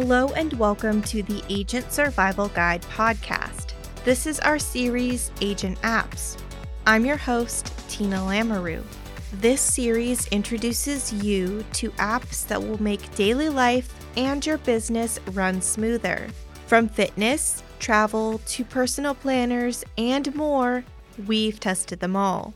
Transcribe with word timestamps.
Hello 0.00 0.28
and 0.36 0.52
welcome 0.52 1.02
to 1.02 1.24
the 1.24 1.42
Agent 1.48 1.92
Survival 1.92 2.46
Guide 2.50 2.82
podcast. 2.82 3.72
This 4.04 4.28
is 4.28 4.38
our 4.38 4.56
series, 4.56 5.32
Agent 5.40 5.76
Apps. 5.82 6.40
I'm 6.86 7.04
your 7.04 7.16
host, 7.16 7.72
Tina 7.88 8.24
Lamoreux. 8.24 8.84
This 9.32 9.60
series 9.60 10.28
introduces 10.28 11.12
you 11.12 11.64
to 11.72 11.90
apps 11.94 12.46
that 12.46 12.62
will 12.62 12.80
make 12.80 13.12
daily 13.16 13.48
life 13.48 13.92
and 14.16 14.46
your 14.46 14.58
business 14.58 15.18
run 15.32 15.60
smoother. 15.60 16.28
From 16.68 16.88
fitness, 16.88 17.64
travel, 17.80 18.40
to 18.46 18.64
personal 18.64 19.16
planners, 19.16 19.82
and 19.98 20.32
more, 20.36 20.84
we've 21.26 21.58
tested 21.58 21.98
them 21.98 22.14
all. 22.14 22.54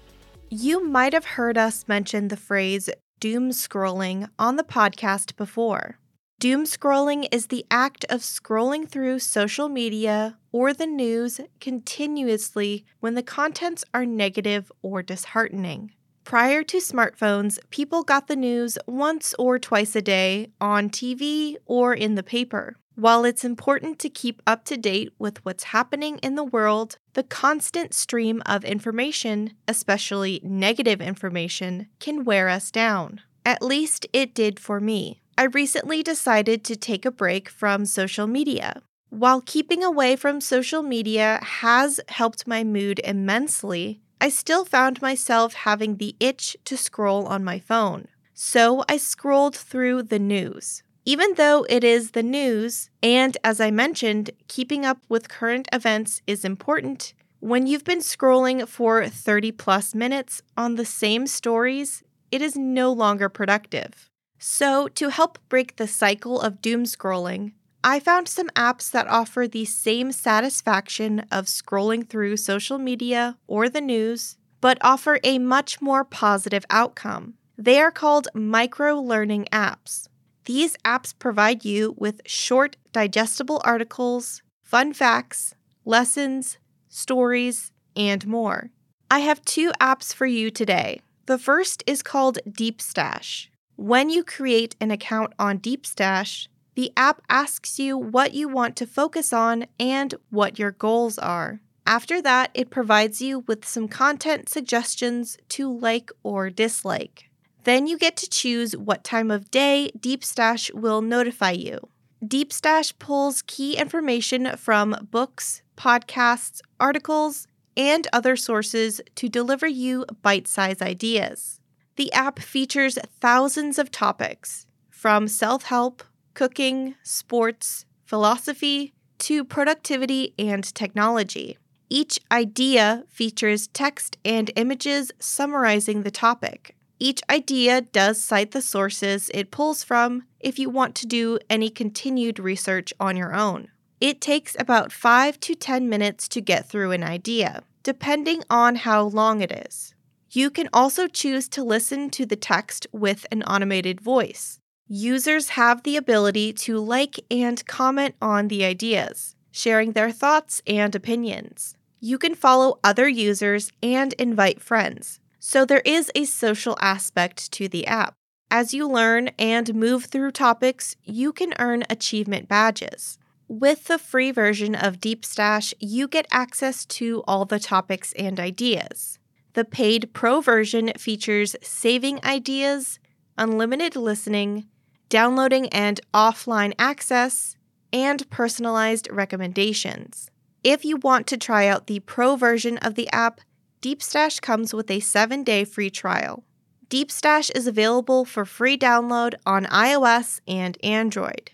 You 0.49 0.85
might 0.85 1.13
have 1.13 1.25
heard 1.25 1.59
us 1.59 1.89
mention 1.89 2.29
the 2.29 2.37
phrase 2.37 2.89
doom 3.19 3.51
scrolling 3.51 4.29
on 4.39 4.55
the 4.55 4.65
podcast 4.65 5.35
before. 5.35 5.99
Doom 6.43 6.65
scrolling 6.65 7.29
is 7.31 7.47
the 7.47 7.65
act 7.71 8.05
of 8.11 8.21
scrolling 8.21 8.89
through 8.89 9.21
social 9.21 9.69
media 9.69 10.37
or 10.51 10.75
the 10.75 10.89
news 10.89 11.41
continuously 11.61 12.85
when 12.99 13.15
the 13.15 13.23
contents 13.23 13.85
are 13.95 14.05
negative 14.05 14.73
or 14.83 15.05
disheartening. 15.05 15.93
Prior 16.25 16.65
to 16.65 16.79
smartphones, 16.79 17.61
people 17.71 18.03
got 18.03 18.27
the 18.27 18.35
news 18.35 18.77
once 18.89 19.37
or 19.39 19.61
twice 19.61 19.95
a 19.95 20.03
day 20.03 20.49
on 20.61 20.91
TV 20.91 21.59
or 21.65 21.95
in 21.95 22.17
the 22.17 22.25
paper. 22.25 22.75
While 22.97 23.25
it's 23.25 23.45
important 23.45 24.01
to 24.01 24.11
keep 24.11 24.43
up 24.45 24.65
to 24.65 24.77
date 24.77 25.13
with 25.21 25.45
what's 25.45 25.71
happening 25.71 26.19
in 26.25 26.35
the 26.35 26.43
world, 26.43 26.99
the 27.13 27.23
constant 27.23 27.95
stream 27.95 28.43
of 28.47 28.65
information, 28.65 29.53
especially 29.69 30.41
negative 30.43 31.01
information, 31.01 31.87
can 32.01 32.25
wear 32.25 32.49
us 32.49 32.73
down. 32.73 33.21
At 33.47 33.63
least 33.63 34.09
it 34.13 34.35
did 34.35 34.59
for 34.59 34.81
me. 34.81 35.22
I 35.37 35.45
recently 35.45 36.03
decided 36.03 36.63
to 36.65 36.77
take 36.77 37.07
a 37.07 37.11
break 37.11 37.49
from 37.49 37.87
social 37.87 38.27
media. 38.27 38.83
While 39.09 39.41
keeping 39.41 39.83
away 39.83 40.17
from 40.17 40.41
social 40.41 40.83
media 40.83 41.41
has 41.43 42.01
helped 42.09 42.47
my 42.47 42.65
mood 42.65 43.01
immensely, 43.03 44.01
I 44.21 44.29
still 44.29 44.65
found 44.65 45.03
myself 45.03 45.55
having 45.55 45.97
the 45.97 46.15
itch 46.21 46.57
to 46.67 46.77
scroll 46.77 47.27
on 47.27 47.43
my 47.45 47.59
phone. 47.59 48.09
So 48.35 48.85
I 48.89 48.97
scrolled 48.99 49.57
through 49.57 50.05
the 50.05 50.19
news. 50.19 50.83
Even 51.05 51.35
though 51.35 51.67
it 51.69 51.83
is 51.83 52.13
the 52.13 52.23
news, 52.23 52.89
and 53.03 53.37
as 53.43 53.61
I 53.61 53.71
mentioned, 53.71 54.31
keeping 54.49 54.85
up 54.85 54.99
with 55.09 55.29
current 55.29 55.67
events 55.73 56.23
is 56.27 56.45
important, 56.45 57.15
when 57.41 57.67
you've 57.67 57.85
been 57.85 57.99
scrolling 57.99 58.69
for 58.69 59.09
30 59.09 59.51
plus 59.53 59.95
minutes 59.95 60.43
on 60.57 60.77
the 60.77 60.85
same 60.85 61.27
stories, 61.27 62.05
it 62.31 62.41
is 62.41 62.55
no 62.55 62.93
longer 62.93 63.29
productive. 63.29 64.09
So, 64.45 64.89
to 64.89 65.11
help 65.11 65.39
break 65.49 65.77
the 65.77 65.87
cycle 65.87 66.41
of 66.41 66.61
doom 66.61 66.83
scrolling, 66.83 67.53
I 67.85 68.01
found 68.01 68.27
some 68.27 68.49
apps 68.57 68.91
that 68.91 69.07
offer 69.07 69.47
the 69.47 69.65
same 69.65 70.11
satisfaction 70.11 71.21
of 71.31 71.45
scrolling 71.45 72.09
through 72.09 72.37
social 72.39 72.77
media 72.77 73.39
or 73.47 73.69
the 73.69 73.81
news, 73.81 74.39
but 74.61 74.79
offer 74.81 75.21
a 75.23 75.39
much 75.39 75.81
more 75.81 76.05
positive 76.05 76.65
outcome. 76.71 77.35
They 77.57 77.79
are 77.79 77.93
called 77.93 78.27
micro 78.35 79.01
learning 79.01 79.47
apps. 79.53 80.09
These 80.47 80.77
apps 80.85 81.17
provide 81.17 81.65
you 81.65 81.95
with 81.97 82.21
short, 82.27 82.77
digestible 82.93 83.63
articles, 83.63 84.43
fun 84.61 84.93
facts, 84.93 85.55
lessons, 85.85 86.59
stories, 86.89 87.71
and 87.95 88.27
more. 88.27 88.73
I 89.09 89.21
have 89.21 89.45
two 89.45 89.71
apps 89.81 90.13
for 90.13 90.27
you 90.27 90.51
today. 90.51 91.01
The 91.27 91.39
first 91.39 91.85
is 91.87 92.03
called 92.03 92.41
DeepStash. 92.49 93.47
When 93.83 94.11
you 94.11 94.23
create 94.23 94.77
an 94.81 94.93
account 94.93 95.33
on 95.41 95.59
DeepStash, 95.59 96.47
the 96.77 96.93
app 96.97 97.21
asks 97.29 97.81
you 97.81 97.99
what 97.99 98.33
you 98.33 98.47
want 98.47 98.77
to 98.77 98.87
focus 98.87 99.33
on 99.33 99.67
and 99.81 100.15
what 100.31 100.57
your 100.57 100.71
goals 100.71 101.19
are. 101.19 101.61
After 101.85 102.23
that, 102.23 102.53
it 102.55 102.71
provides 102.71 103.21
you 103.21 103.41
with 103.49 103.67
some 103.67 103.89
content 103.89 104.49
suggestions 104.49 105.37
to 105.49 105.69
like 105.69 106.13
or 106.23 106.49
dislike. 106.49 107.29
Then 107.65 107.89
you 107.89 107.99
get 107.99 108.17
to 108.19 108.31
choose 108.31 108.77
what 108.77 109.03
time 109.03 109.33
of 109.33 109.51
day 109.51 109.91
DeepStash 109.99 110.73
will 110.73 111.03
notify 111.03 111.51
you. 111.51 111.81
DeepStash 112.25 112.97
pulls 113.01 113.43
key 113.43 113.77
information 113.77 114.57
from 114.57 115.09
books, 115.11 115.63
podcasts, 115.77 116.61
articles, 116.79 117.49
and 117.77 118.07
other 118.13 118.37
sources 118.37 119.01
to 119.17 119.29
deliver 119.29 119.67
you 119.67 120.07
bite 120.23 120.47
sized 120.47 120.83
ideas. 120.83 121.59
The 121.97 122.13
app 122.13 122.39
features 122.39 122.99
thousands 123.21 123.79
of 123.79 123.91
topics, 123.91 124.67
from 124.89 125.29
self 125.29 125.65
help, 125.65 126.03
cooking, 126.35 126.95
sports, 127.03 127.85
philosophy, 128.05 128.95
to 129.19 129.45
productivity 129.45 130.35
and 130.39 130.65
technology. 130.75 131.59
Each 131.91 132.19
idea 132.31 133.05
features 133.09 133.67
text 133.69 134.17
and 134.25 134.51
images 134.57 135.13
summarizing 135.19 136.03
the 136.03 136.11
topic. 136.11 136.75
Each 136.99 137.21
idea 137.29 137.83
does 137.83 138.23
cite 138.23 138.53
the 138.53 138.63
sources 138.63 139.31
it 139.35 139.51
pulls 139.51 139.85
from 139.85 140.23
if 140.41 140.59
you 140.59 140.71
want 140.71 140.95
to 140.97 141.07
do 141.07 141.39
any 141.51 141.69
continued 141.69 142.39
research 142.39 142.95
on 142.99 143.17
your 143.17 143.35
own. 143.35 143.69
It 144.01 144.21
takes 144.21 144.57
about 144.59 144.91
5 144.91 145.39
to 145.41 145.55
10 145.55 145.89
minutes 145.89 146.27
to 146.29 146.41
get 146.41 146.67
through 146.67 146.93
an 146.93 147.05
idea, 147.05 147.63
depending 147.83 148.43
on 148.49 148.77
how 148.77 149.03
long 149.03 149.43
it 149.43 149.53
is. 149.53 149.95
You 150.35 150.49
can 150.49 150.71
also 150.73 151.09
choose 151.09 151.47
to 151.51 151.63
listen 151.63 152.09
to 152.11 152.25
the 152.25 152.37
text 152.37 152.87
with 152.91 153.27
an 153.31 153.43
automated 153.43 154.01
voice. 154.01 154.59
Users 154.89 155.51
have 155.51 155.83
the 155.83 155.95
ability 155.99 156.55
to 156.55 156.79
like 156.79 157.21
and 157.31 157.65
comment 157.67 158.15
on 158.23 158.49
the 158.49 158.65
ideas, 158.65 159.37
sharing 159.51 159.93
their 159.93 160.11
thoughts 160.11 160.63
and 160.67 160.95
opinions. 160.95 161.77
You 162.01 162.17
can 162.17 162.35
follow 162.35 162.79
other 162.83 163.07
users 163.07 163.73
and 163.83 164.15
invite 164.15 164.63
friends, 164.63 165.21
so 165.39 165.67
there 165.67 165.83
is 165.85 166.11
a 166.15 166.25
social 166.25 166.79
aspect 166.81 167.53
to 167.53 167.69
the 167.69 167.87
app. 167.87 168.15
As 168.51 168.73
you 168.73 168.89
learn 168.89 169.29
and 169.39 169.75
move 169.75 170.07
through 170.07 170.31
topics, 170.31 170.97
you 171.05 171.35
can 171.35 171.53
earn 171.59 171.85
achievement 171.91 172.49
badges. 172.49 173.19
With 173.49 173.85
the 173.85 173.99
free 173.99 174.31
version 174.31 174.75
of 174.75 174.99
DeepStash, 174.99 175.75
you 175.79 176.09
get 176.09 176.27
access 176.31 176.87
to 176.87 177.23
all 177.29 177.45
the 177.45 177.61
topics 177.61 178.15
and 178.15 178.41
ideas. 178.41 179.19
The 179.55 179.65
paid 179.65 180.13
pro 180.13 180.41
version 180.41 180.93
features 180.97 181.57
saving 181.63 182.21
ideas, 182.25 182.99
unlimited 183.37 183.97
listening, 183.97 184.67
downloading 185.09 185.69
and 185.69 186.01
offline 186.15 186.73
access, 186.79 187.57
and 187.93 188.29
personalized 188.31 189.09
recommendations. 189.11 190.31
If 190.65 190.85
you 190.85 190.97
want 190.97 191.27
to 191.27 191.37
try 191.37 191.67
out 191.67 191.87
the 191.87 192.01
pro 192.01 192.37
version 192.37 192.79
of 192.79 192.95
the 192.95 193.11
app, 193.11 193.41
DeepStash 193.83 194.41
comes 194.41 194.73
with 194.73 194.91
a 194.91 195.01
7 195.01 195.45
day 195.45 195.65
free 195.65 195.91
trial. 195.91 196.45
DeepStash 196.89 197.51
is 197.55 197.67
available 197.67 198.25
for 198.25 198.45
free 198.45 198.79
download 198.79 199.35
on 199.45 199.65
iOS 199.67 200.41
and 200.47 200.79
Android. 200.85 201.51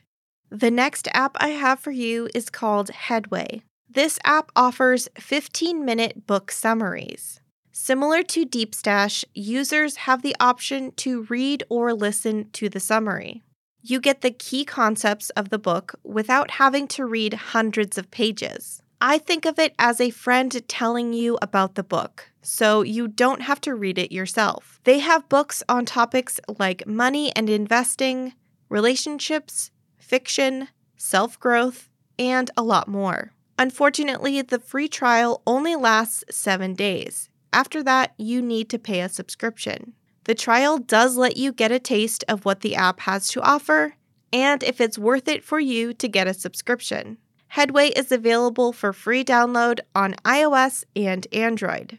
The 0.51 0.71
next 0.71 1.09
app 1.13 1.37
I 1.41 1.49
have 1.49 1.81
for 1.81 1.91
you 1.91 2.29
is 2.35 2.51
called 2.51 2.91
Headway. 2.91 3.63
This 3.89 4.19
app 4.25 4.53
offers 4.55 5.09
15 5.19 5.85
minute 5.85 6.27
book 6.27 6.51
summaries. 6.51 7.41
Similar 7.81 8.25
to 8.25 8.45
DeepStash, 8.45 9.25
users 9.35 9.99
have 9.99 10.23
the 10.23 10.35
option 10.41 10.91
to 10.97 11.23
read 11.31 11.63
or 11.69 11.95
listen 11.95 12.51
to 12.51 12.69
the 12.69 12.81
summary. 12.81 13.45
You 13.83 14.01
get 14.01 14.21
the 14.21 14.33
key 14.33 14.65
concepts 14.65 15.31
of 15.31 15.51
the 15.51 15.61
book 15.61 15.95
without 16.03 16.51
having 16.51 16.89
to 16.89 17.07
read 17.07 17.35
hundreds 17.35 17.97
of 17.97 18.11
pages. 18.11 18.83
I 19.01 19.17
think 19.17 19.47
of 19.47 19.61
it 19.61 19.75
as 19.79 20.01
a 20.01 20.11
friend 20.11 20.61
telling 20.69 21.13
you 21.13 21.39
about 21.41 21.77
the 21.77 21.85
book, 21.85 22.29
so 22.43 22.83
you 22.83 23.07
don't 23.07 23.43
have 23.43 23.61
to 23.61 23.77
read 23.77 23.97
it 23.97 24.11
yourself. 24.11 24.81
They 24.83 24.99
have 24.99 25.29
books 25.29 25.63
on 25.69 25.87
topics 25.87 26.41
like 26.59 26.85
money 26.85 27.33
and 27.37 27.49
investing, 27.49 28.35
relationships, 28.69 29.71
fiction, 29.99 30.67
self 30.97 31.39
growth, 31.39 31.89
and 32.19 32.51
a 32.57 32.63
lot 32.65 32.89
more. 32.89 33.31
Unfortunately, 33.57 34.43
the 34.43 34.59
free 34.59 34.89
trial 34.89 35.43
only 35.47 35.77
lasts 35.77 36.25
seven 36.31 36.75
days, 36.75 37.28
after 37.53 37.83
that, 37.83 38.15
you 38.19 38.43
need 38.43 38.69
to 38.71 38.79
pay 38.79 39.01
a 39.01 39.09
subscription. 39.09 39.95
The 40.25 40.35
trial 40.35 40.79
does 40.79 41.17
let 41.17 41.37
you 41.37 41.53
get 41.53 41.73
a 41.73 41.79
taste 41.79 42.25
of 42.29 42.45
what 42.45 42.61
the 42.61 42.77
app 42.77 43.01
has 43.01 43.29
to 43.29 43.41
offer 43.41 43.95
and 44.33 44.63
if 44.63 44.81
it's 44.81 44.99
worth 44.99 45.27
it 45.29 45.43
for 45.43 45.59
you 45.59 45.95
to 45.95 46.09
get 46.09 46.27
a 46.27 46.35
subscription. 46.35 47.19
Headway 47.49 47.89
is 47.89 48.13
available 48.13 48.73
for 48.73 48.93
free 48.93 49.25
download 49.25 49.81
on 49.95 50.15
iOS 50.25 50.85
and 50.95 51.27
Android. 51.33 51.99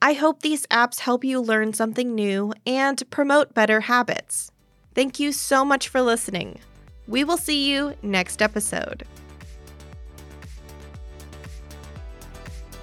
I 0.00 0.14
hope 0.14 0.40
these 0.40 0.66
apps 0.68 1.00
help 1.00 1.24
you 1.24 1.40
learn 1.40 1.74
something 1.74 2.14
new 2.14 2.54
and 2.66 3.02
promote 3.10 3.52
better 3.52 3.80
habits. 3.80 4.50
Thank 4.94 5.20
you 5.20 5.32
so 5.32 5.64
much 5.64 5.88
for 5.88 6.00
listening. 6.00 6.60
We 7.06 7.24
will 7.24 7.36
see 7.36 7.70
you 7.70 7.94
next 8.02 8.40
episode. 8.40 9.04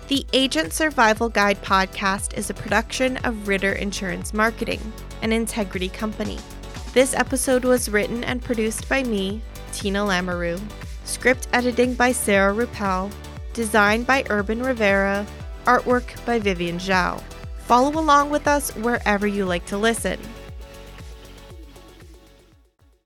The 0.07 0.23
Agent 0.33 0.71
Survival 0.71 1.29
Guide 1.29 1.59
podcast 1.63 2.37
is 2.37 2.51
a 2.51 2.53
production 2.53 3.17
of 3.25 3.47
Ritter 3.47 3.71
Insurance 3.71 4.35
Marketing, 4.35 4.79
an 5.23 5.33
integrity 5.33 5.89
company. 5.89 6.37
This 6.93 7.15
episode 7.15 7.65
was 7.65 7.89
written 7.89 8.23
and 8.23 8.39
produced 8.39 8.87
by 8.87 9.01
me, 9.01 9.41
Tina 9.73 10.05
Lamoreux. 10.05 10.61
Script 11.05 11.47
editing 11.53 11.95
by 11.95 12.11
Sarah 12.11 12.53
Rueppel. 12.53 13.11
Designed 13.53 14.05
by 14.05 14.23
Urban 14.29 14.61
Rivera. 14.61 15.25
Artwork 15.65 16.23
by 16.23 16.37
Vivian 16.37 16.77
Zhao. 16.77 17.19
Follow 17.65 17.99
along 17.99 18.29
with 18.29 18.47
us 18.47 18.69
wherever 18.75 19.25
you 19.25 19.45
like 19.45 19.65
to 19.65 19.77
listen. 19.77 20.19